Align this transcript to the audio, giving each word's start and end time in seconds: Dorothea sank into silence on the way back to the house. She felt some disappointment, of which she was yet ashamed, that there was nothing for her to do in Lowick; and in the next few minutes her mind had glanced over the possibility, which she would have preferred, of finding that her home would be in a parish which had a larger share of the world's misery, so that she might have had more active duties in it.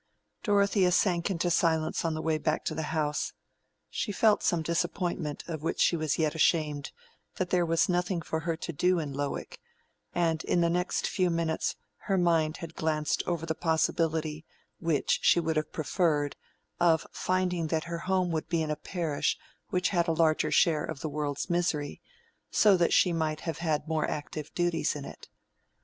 Dorothea 0.41 0.91
sank 0.91 1.29
into 1.29 1.51
silence 1.51 2.03
on 2.03 2.15
the 2.15 2.23
way 2.23 2.39
back 2.39 2.65
to 2.65 2.73
the 2.73 2.81
house. 2.89 3.33
She 3.91 4.11
felt 4.11 4.41
some 4.41 4.63
disappointment, 4.63 5.43
of 5.47 5.61
which 5.61 5.79
she 5.79 5.95
was 5.95 6.17
yet 6.17 6.33
ashamed, 6.33 6.91
that 7.35 7.51
there 7.51 7.67
was 7.67 7.87
nothing 7.87 8.23
for 8.23 8.39
her 8.39 8.57
to 8.57 8.73
do 8.73 8.97
in 8.97 9.13
Lowick; 9.13 9.59
and 10.15 10.43
in 10.45 10.61
the 10.61 10.71
next 10.71 11.05
few 11.05 11.29
minutes 11.29 11.75
her 12.09 12.17
mind 12.17 12.57
had 12.65 12.73
glanced 12.73 13.21
over 13.27 13.45
the 13.45 13.53
possibility, 13.53 14.43
which 14.79 15.19
she 15.21 15.39
would 15.39 15.55
have 15.55 15.71
preferred, 15.71 16.35
of 16.79 17.05
finding 17.11 17.67
that 17.67 17.83
her 17.83 17.99
home 17.99 18.31
would 18.31 18.49
be 18.49 18.63
in 18.63 18.71
a 18.71 18.75
parish 18.75 19.37
which 19.69 19.89
had 19.89 20.07
a 20.07 20.13
larger 20.13 20.49
share 20.49 20.83
of 20.83 21.01
the 21.01 21.09
world's 21.09 21.47
misery, 21.47 22.01
so 22.49 22.75
that 22.75 22.91
she 22.91 23.13
might 23.13 23.41
have 23.41 23.59
had 23.59 23.87
more 23.87 24.09
active 24.09 24.51
duties 24.55 24.95
in 24.95 25.05
it. 25.05 25.29